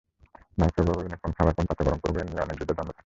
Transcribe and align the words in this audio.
Microwave 0.59 0.89
ওভেনে 0.97 1.17
কোন 1.23 1.31
খাবার 1.37 1.53
কোন 1.57 1.65
পাত্রে 1.69 1.85
গরম 1.87 1.99
করব—এ 2.03 2.21
নিয়ে 2.27 2.43
অনেক 2.45 2.55
দ্বিধাদ্বন্দ্ব 2.59 2.89
থাকে। 2.91 2.99